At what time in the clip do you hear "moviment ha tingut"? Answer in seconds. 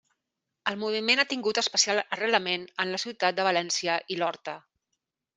0.83-1.59